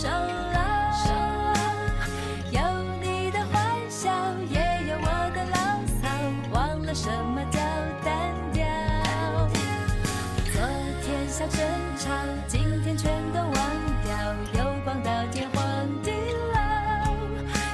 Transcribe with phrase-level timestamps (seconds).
[0.00, 0.12] 守牢，
[2.52, 2.60] 有
[3.02, 4.08] 你的欢笑，
[4.48, 5.56] 也有我的牢
[5.98, 6.06] 骚。
[6.52, 7.58] 忘了什么叫
[8.04, 8.64] 单调，
[10.52, 10.62] 昨
[11.02, 11.58] 天小争
[11.98, 12.14] 吵，
[12.46, 13.52] 今天全都忘
[14.04, 14.14] 掉。
[14.54, 15.60] 又逛到天荒
[16.04, 16.12] 地
[16.54, 16.60] 老，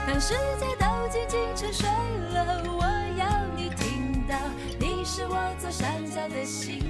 [0.07, 1.87] 当世界都静静沉睡
[2.33, 2.85] 了，我
[3.19, 4.35] 要你听到，
[4.79, 6.84] 你是我左上角的星。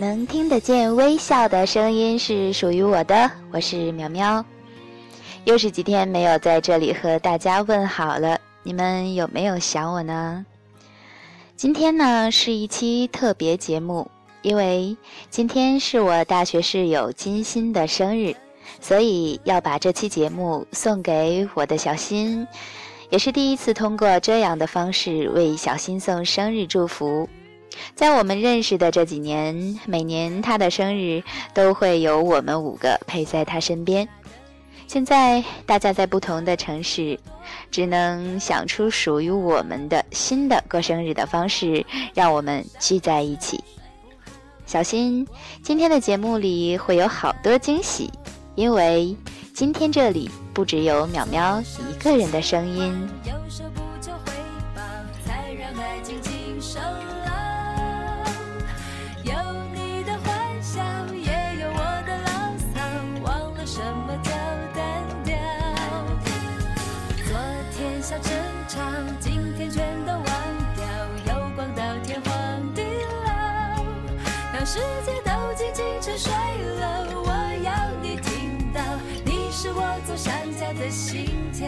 [0.00, 4.42] 能听得见微笑的声音是属于我的，我是苗苗。
[5.44, 10.46] 又是几天没有在这里和大家问好了，你们有没有想我呢？
[11.54, 14.96] 今天呢是一期特别节目，因为
[15.28, 18.34] 今天是我大学室友金鑫的生日，
[18.80, 22.48] 所以要把这期节目送给我的小新，
[23.10, 27.28] 也是第一次通过这样的方式为小新送生日祝福。
[27.94, 31.22] 在我们认识的这几年，每年他的生日
[31.54, 34.08] 都会有我们五个陪在他身边。
[34.86, 37.18] 现在大家在不同的城市，
[37.70, 43.62] 只能想出属于我们的新的过生日的方式，让我们聚在一起。
[44.66, 45.26] 小心，
[45.62, 48.10] 今天的节目里会有好多惊喜，
[48.56, 49.16] 因为
[49.54, 53.39] 今天这里不只有淼淼一个人的声音。
[76.22, 77.30] 睡了，我
[77.64, 78.82] 要你听到，
[79.24, 81.66] 你是我左上角的心跳。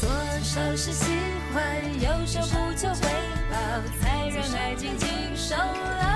[0.00, 0.08] 左
[0.42, 1.12] 手是喜
[1.52, 1.62] 欢，
[2.00, 3.06] 右手不求回
[3.50, 3.54] 报，
[4.00, 6.15] 才让爱静静守牢。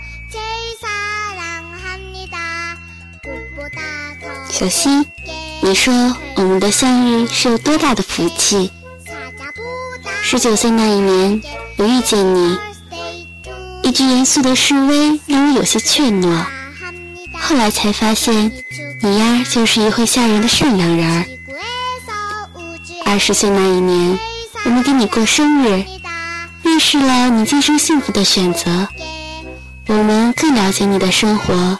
[4.49, 4.89] 小溪，
[5.61, 8.71] 你说我们的相遇是有多大的福气？
[10.21, 11.41] 十九岁那一年，
[11.77, 12.57] 我遇见你，
[13.81, 16.45] 一句严肃的示威让我有些怯懦。
[17.39, 18.51] 后来才发现，
[19.01, 21.25] 你呀就是一会吓人的善良人儿。
[23.05, 24.19] 二十岁那一年，
[24.65, 25.83] 我们给你过生日，
[26.63, 28.87] 预示了你今生幸福的选择，
[29.91, 31.77] 我们更了解你的生活。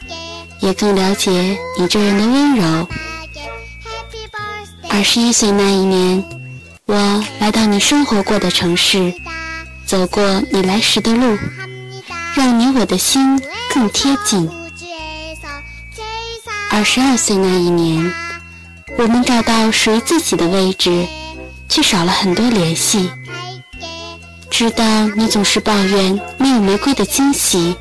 [0.61, 2.87] 也更了解你这人的温柔。
[4.89, 6.23] 二十一岁那一年，
[6.85, 9.11] 我来到你生活过的城市，
[9.87, 11.35] 走过你来时的路，
[12.35, 13.41] 让你我的心
[13.73, 14.47] 更贴近。
[16.69, 18.13] 二十二岁那一年，
[18.99, 21.07] 我们找到属于自己的位置，
[21.67, 23.09] 却少了很多联系。
[24.51, 27.75] 知道你总是抱怨没有玫瑰的惊喜，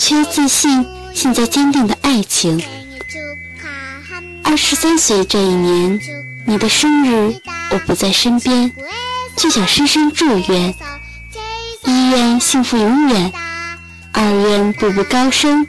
[0.00, 0.86] 却又自信。
[1.12, 2.62] 现在坚定的爱情。
[4.42, 6.00] 二十三岁这一年，
[6.46, 7.34] 你的生日
[7.70, 8.72] 我不在身边，
[9.36, 10.74] 就想深深祝愿：
[11.84, 13.30] 一愿幸福永远，
[14.12, 15.66] 二愿步步高升，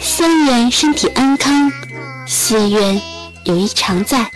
[0.00, 1.70] 三愿身体安康，
[2.26, 3.00] 四愿
[3.44, 4.30] 友谊常在。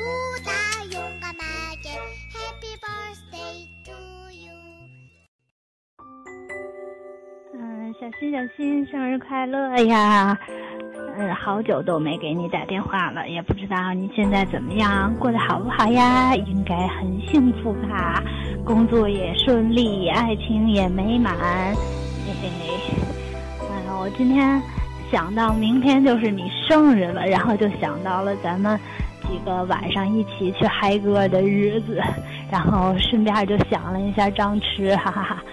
[8.40, 10.38] 小新，生日快乐呀！
[11.18, 16.34] 嗯，好久都没给你打电话了，也不知道你现在怎么样，过得好不好呀？
[16.34, 18.24] 应该很幸福吧，
[18.64, 21.36] 工作也顺利，爱情也美满。
[21.36, 22.94] 嘿嘿嘿，
[23.60, 24.58] 哎呀，我今天
[25.12, 28.80] 想到明天就是你生日了，然后就想到了咱们
[29.28, 32.00] 几个晚上一起去嗨歌的日子，
[32.50, 35.44] 然后顺便就想了一下张弛，哈哈哈。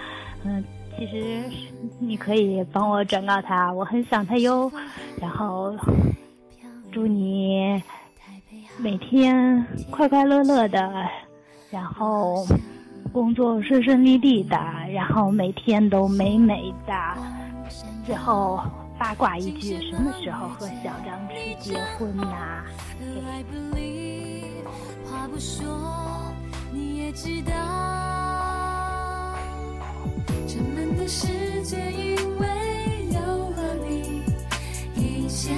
[0.46, 0.64] 嗯。
[0.98, 1.44] 其实
[2.00, 4.68] 你可以帮我转告他，我很想他哟。
[5.20, 5.72] 然后
[6.90, 7.80] 祝你
[8.78, 10.92] 每天快快乐乐的，
[11.70, 12.44] 然后
[13.12, 14.56] 工作顺顺利利的，
[14.92, 16.92] 然后每天都美美的。
[18.04, 18.60] 最后
[18.98, 22.64] 八卦一句，什么时候和小张去结婚呐？
[30.46, 30.67] 沉闷的
[31.08, 31.26] 世
[31.62, 32.46] 界，因为
[33.10, 33.18] 有
[33.56, 34.22] 了你，
[34.94, 35.54] 一切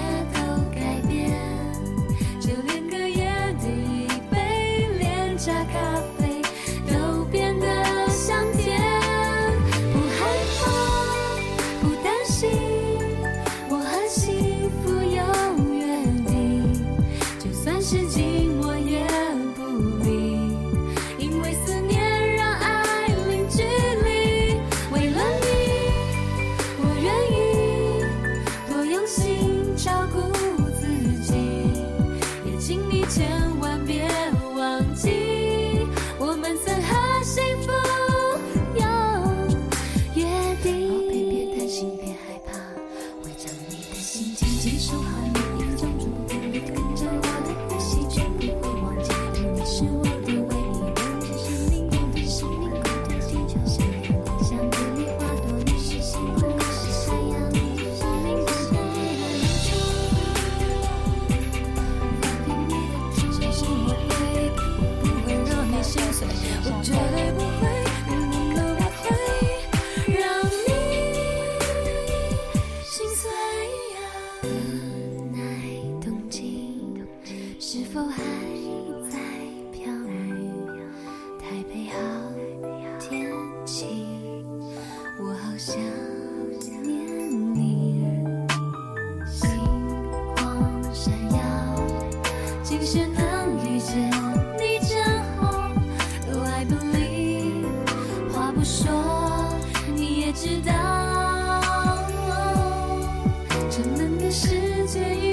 [104.91, 105.30] 世界，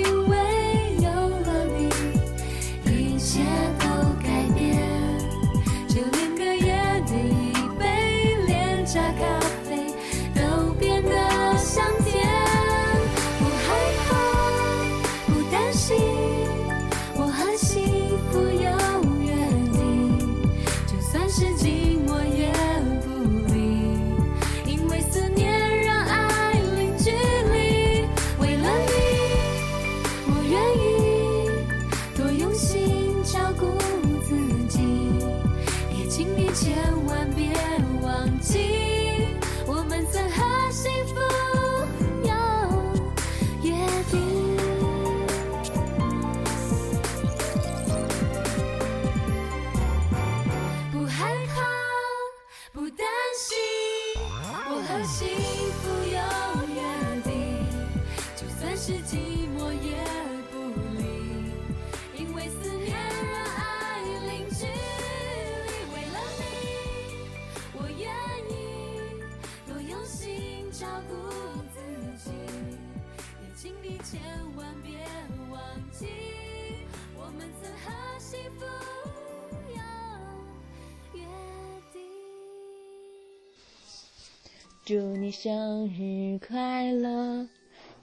[84.87, 87.45] 祝你生日快乐，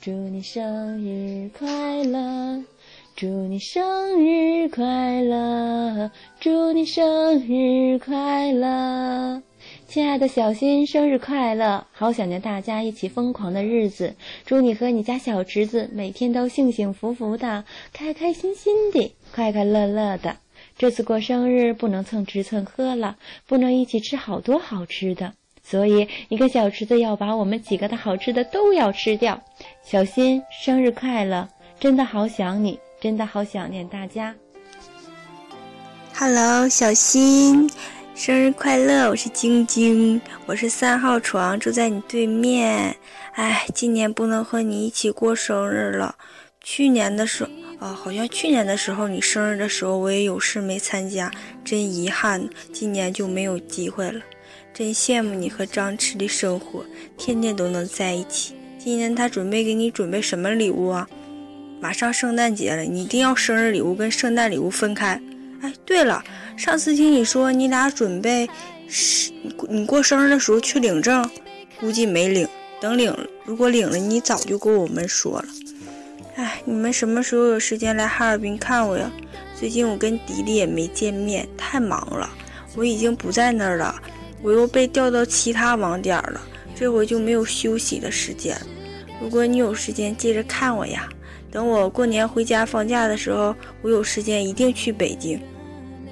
[0.02, 2.62] 祝你生日快乐，
[3.16, 9.42] 祝你生日快乐，祝你生日快乐。
[9.88, 11.86] 亲爱的小新，生日快乐！
[11.90, 14.14] 好想念大家一起疯狂的日子，
[14.44, 17.64] 祝你和你家小侄子每天都幸幸福福的，
[17.94, 20.36] 开开心心的，快快乐乐的。
[20.76, 25.32] 这次过生日不能蹭吃蹭喝了，不能一起吃好多好吃的，
[25.66, 29.42] 所以一个小池子要把我们几个的好吃的都要吃掉。
[29.82, 31.48] 小新，生日快乐！
[31.80, 34.34] 真的好想你，真的好想念大家。
[36.14, 37.68] Hello，小新，
[38.14, 39.08] 生日快乐！
[39.08, 42.94] 我是晶晶，我是三号床，住在你对面。
[43.32, 46.14] 哎，今年不能和你一起过生日了。
[46.60, 47.50] 去年的时候，
[47.86, 51.30] 啊，好像去年的时候你生日的时候我也有事没参加，
[51.64, 54.20] 真遗憾，今年就没有机会了。
[54.74, 56.84] 真羡慕你和张弛的生活，
[57.16, 58.54] 天天都能在一起。
[58.76, 61.08] 今年他准备给你准备什么礼物啊？
[61.80, 65.20] 马上圣诞节了，你一定要生日礼物跟圣诞礼物分开。
[65.60, 66.24] 哎，对了，
[66.56, 68.50] 上次听你说你俩准备
[68.88, 69.30] 是
[69.68, 71.24] 你过生日的时候去领证，
[71.78, 72.48] 估计没领。
[72.80, 75.46] 等领了，如果领了，你早就跟我们说了。
[76.34, 79.08] 哎，你们什么时候有时间来哈尔滨看我呀？
[79.56, 82.28] 最近我跟迪迪也没见面，太忙了。
[82.74, 83.94] 我已经不在那儿了，
[84.44, 86.38] 我又被调到其他网点了，
[86.76, 88.54] 这回就没有休息的时间。
[89.18, 91.08] 如果你有时间，记着看我呀。
[91.50, 95.40] 等我过年回家放假的时候，我有时间一定去北京。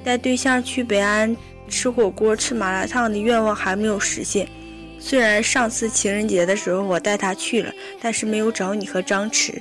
[0.03, 1.37] 带对象去北安
[1.69, 4.49] 吃火锅、吃麻辣烫的愿望还没有实现。
[4.99, 7.71] 虽然上次情人节的时候我带他去了，
[8.01, 9.61] 但是没有找你和张弛。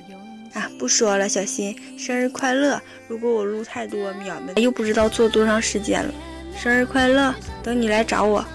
[0.53, 2.81] 啊，不说了，小新，生日快乐！
[3.09, 6.13] 如果我录太多，秒们又不知道做多长时间了。
[6.55, 7.33] 生日快乐！
[7.63, 8.45] 等你来找我。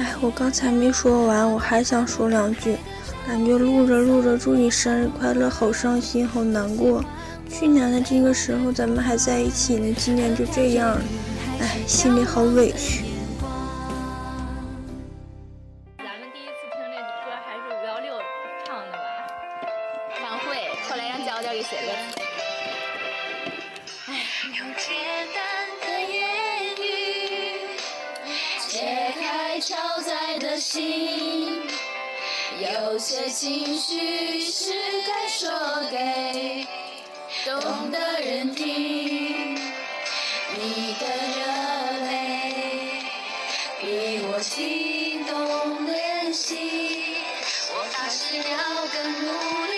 [0.00, 2.74] 哎，我刚才没说完，我还想说两句。
[3.26, 7.04] 感觉录着录着，祝你生日快乐，好伤心，好难过。
[7.50, 11.02] 去年的这个时候咱们还在一起呢，今年就这样了，
[11.60, 13.09] 哎，心里好委屈。
[28.90, 31.62] 解开超载的心，
[32.58, 34.72] 有些情绪是
[35.06, 35.48] 该说
[35.92, 36.66] 给
[37.44, 39.54] 懂的人听。
[40.56, 41.06] 你的
[41.36, 41.40] 热
[42.04, 42.18] 泪
[43.80, 47.14] 比我心动怜惜，
[47.72, 48.42] 我发誓要
[48.92, 49.30] 更努
[49.66, 49.69] 力，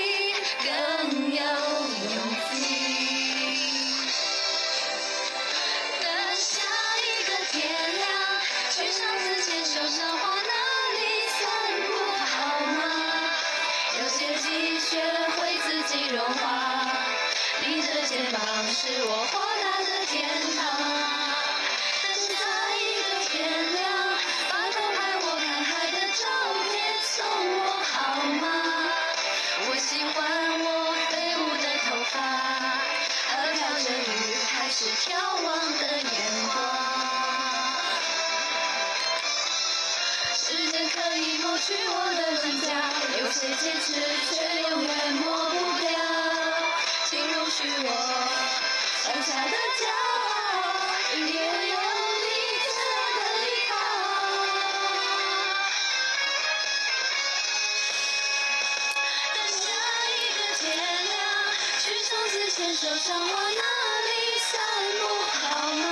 [62.54, 63.62] 牵手赏花那
[64.04, 64.12] 里
[64.50, 64.60] 散
[65.00, 65.40] 步好
[65.72, 65.82] 吗？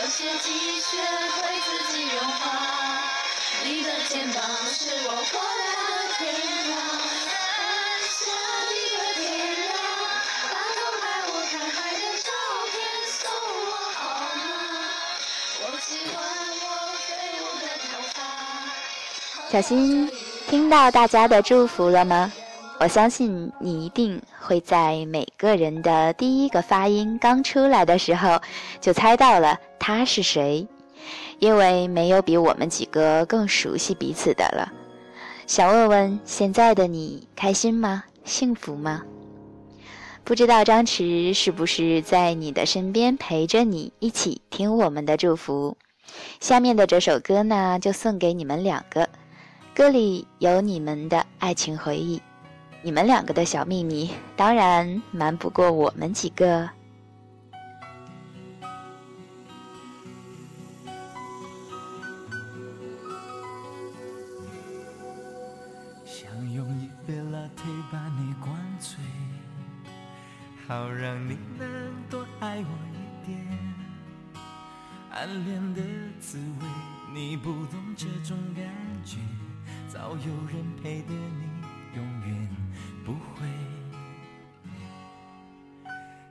[0.00, 0.96] 有些积雪
[1.36, 2.42] 会自己融化，
[3.62, 6.22] 你的肩膀是我豁达的天
[6.64, 6.72] 堂。
[7.28, 7.36] 等
[8.08, 8.32] 下
[8.72, 9.22] 一个天
[9.60, 9.68] 亮，
[10.50, 12.32] 把偷拍我看海的照
[12.72, 12.74] 片
[13.12, 13.20] 送
[13.66, 14.00] 我好
[14.34, 14.40] 吗？
[15.60, 16.16] 我喜欢
[16.62, 16.64] 我
[17.06, 17.06] 飞
[17.42, 18.16] 舞的头发。
[19.52, 20.10] 小新，
[20.48, 22.32] 听到大家的祝福了吗？
[22.80, 28.38] 我相信你一定会在每个人的第一个发音刚出来的时候，
[28.80, 30.68] 就猜到了他是谁，
[31.38, 34.70] 因为没有比我们几个更熟悉彼此的了。
[35.46, 38.04] 想问问现在的你开心吗？
[38.24, 39.02] 幸福吗？
[40.24, 45.76] 不知道张弛是不是在你的身边陪着你一起听我们的祝福？
[46.40, 49.08] 下面的这首歌呢，就送给你们两个。
[49.74, 52.22] 歌里有你们的爱情回忆，
[52.84, 56.68] 你们两个的小秘密，当然瞒不过我们几个。
[66.04, 68.98] 想用一杯 latte 把你灌醉，
[70.68, 71.66] 好让你能
[72.10, 73.40] 多爱我一点。
[75.10, 75.80] 暗恋的
[76.20, 76.66] 滋味，
[77.14, 78.62] 你不懂这种感
[79.06, 79.16] 觉，
[79.88, 82.48] 早有人陪的你永远
[83.04, 83.46] 不会。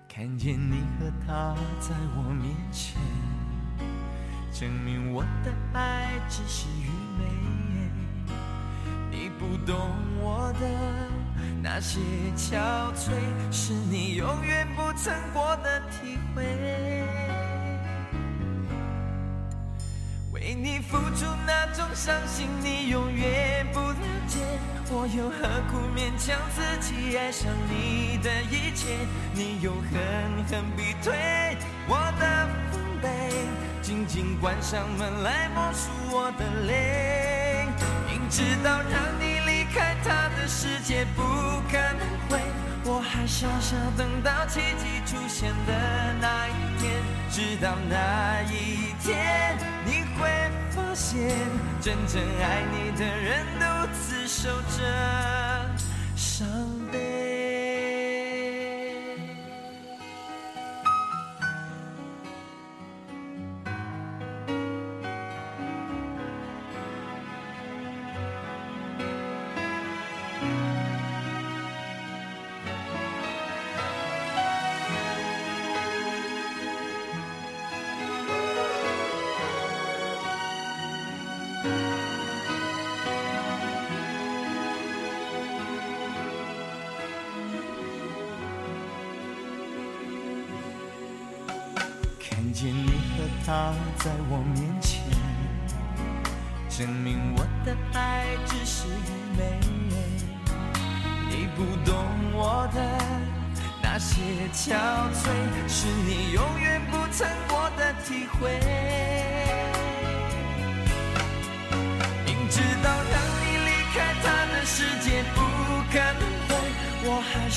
[0.10, 3.02] 看见你和他在我面前，
[4.52, 7.26] 证明我的爱只是愚昧。
[9.12, 9.76] 你不懂
[10.22, 10.66] 我的
[11.62, 12.00] 那些
[12.36, 13.12] 憔悴，
[13.52, 17.23] 是你永远不曾过的体会。
[20.64, 23.98] 你付出那种伤心，你永远不了
[24.30, 24.40] 解。
[24.90, 28.88] 我又何苦勉强自己爱上你的一切？
[29.34, 29.92] 你又狠
[30.50, 33.10] 狠逼退我的防备，
[33.82, 37.68] 紧紧关上门来默数我的泪。
[38.08, 41.24] 明知道让你离开他的世界不
[41.70, 42.40] 可能会，
[42.86, 46.94] 我还傻傻等到奇迹出现的那一天，
[47.30, 50.30] 直到那一天，你会
[50.72, 51.36] 发现，
[51.82, 54.80] 真正爱你的人独自守着
[56.16, 56.48] 伤。
[93.54, 95.00] 他在我面前，
[96.68, 99.60] 证明我的爱只是愚昧。
[101.30, 101.94] 你不懂
[102.34, 102.82] 我的
[103.80, 104.74] 那些憔
[105.14, 105.30] 悴，
[105.68, 109.13] 是你永远不曾过的体会。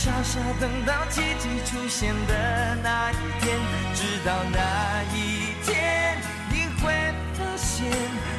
[0.06, 3.58] 傻傻等到奇迹出现的那一天，
[3.92, 6.16] 直到那一天，
[6.48, 6.92] 你会
[7.34, 7.90] 发现，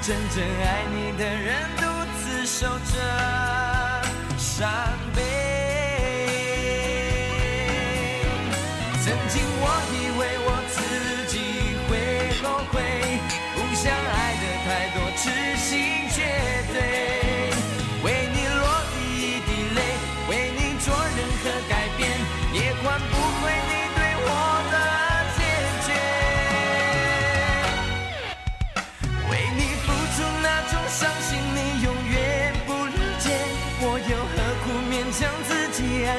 [0.01, 1.83] 真正爱你的人独
[2.21, 4.01] 自守着
[4.37, 4.71] 伤
[5.13, 5.46] 悲。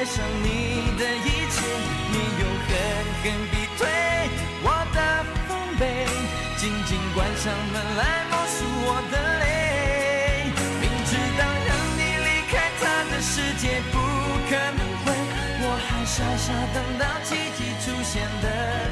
[0.09, 1.61] 上你的一切？
[2.11, 2.69] 你又狠
[3.21, 3.85] 狠逼退
[4.63, 4.97] 我的
[5.47, 5.81] 防备，
[6.57, 10.49] 紧紧关上门来默数我的泪。
[10.81, 13.95] 明知道让你离开他的世界不
[14.49, 15.13] 可能会，
[15.61, 18.45] 我还傻傻等到奇迹出现的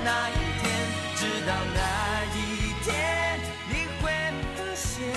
[0.05, 0.63] 那一天，
[1.15, 1.79] 直到那
[2.37, 2.37] 一
[2.85, 2.93] 天，
[3.69, 4.05] 你会
[4.55, 5.09] 发现，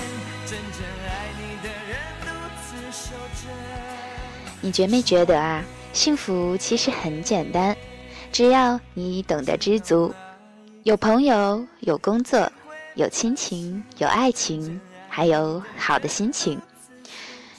[0.46, 2.26] 真正爱你的人独
[2.64, 3.52] 自守着。
[4.62, 5.62] 你觉没觉得啊？
[5.92, 7.76] 幸福其实很简单，
[8.30, 10.14] 只要你懂得知足，
[10.84, 12.50] 有朋友，有工作，
[12.94, 16.60] 有亲情，有爱情，还有好的心情。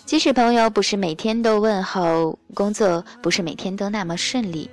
[0.06, 4.70] 即使朋友不是每天都问候，工作不是每天都那么顺利，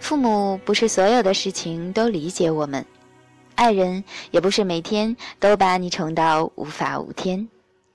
[0.00, 2.84] 父母不是所有的事情都理解我们，
[3.54, 7.46] 爱人也不是每天都把你宠到无法无天，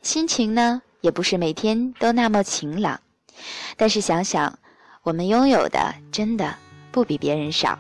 [0.02, 3.00] 心情呢也不是每天都那么晴朗。
[3.76, 4.58] 但是想想，
[5.08, 6.54] 我们拥有的真的
[6.92, 7.80] 不比别人少。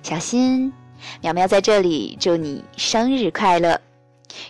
[0.00, 0.72] 小新，
[1.20, 3.80] 苗苗在这里祝你生日快乐，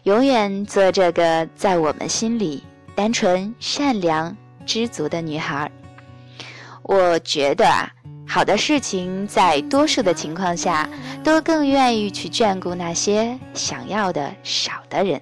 [0.02, 2.62] 永远做这个在我们心里
[2.94, 5.72] 单纯、善良、知足的女孩。
[6.82, 7.88] 我觉得啊，
[8.28, 10.86] 好的事情在多数的情况下
[11.22, 15.18] 都更愿意去眷顾那些想要的少的人。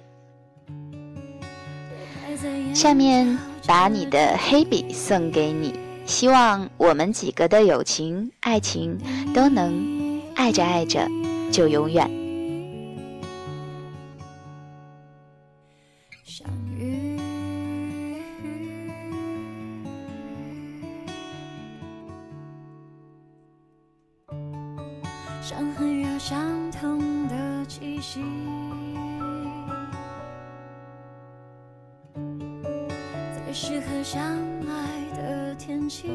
[2.73, 8.97] 下面把你的黑笔送给你，希望我们几个的友情、爱情
[9.33, 11.07] 都能爱着爱着
[11.51, 12.09] 就永远。
[16.23, 17.17] 相遇，
[25.41, 28.21] 伤痕有相同的气息，
[32.15, 34.21] 在适合相
[34.67, 34.92] 爱
[35.65, 36.09] 天气，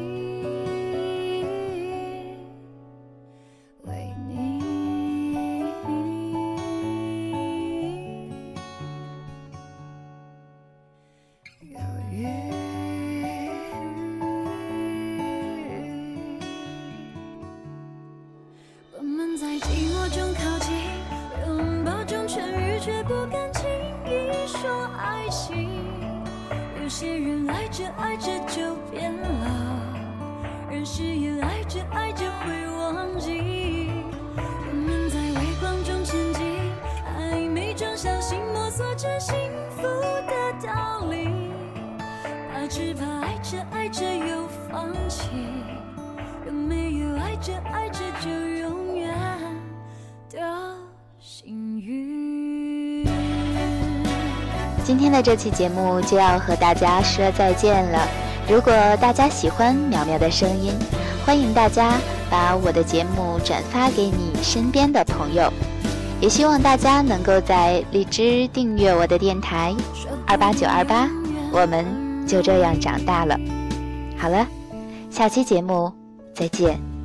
[42.79, 45.27] 怕只怕爱着爱着又放弃，
[46.45, 49.13] 有没有爱着爱着就永远
[50.31, 50.39] 的
[51.19, 53.05] 幸运？
[54.83, 58.07] 今天的这期节目就要和大家说再见了。
[58.47, 60.73] 如果大家喜欢苗苗的声音，
[61.25, 61.97] 欢迎大家
[62.29, 65.51] 把我的节目转发给你身边的朋友。
[66.21, 69.73] 也希望大家能够在荔枝订阅我的电台
[70.25, 71.07] 二八九二八，
[71.51, 71.85] 我们
[72.29, 73.35] 就这样长大了。
[74.15, 74.45] 好了，
[75.09, 75.91] 下期节目
[76.35, 76.98] 再见。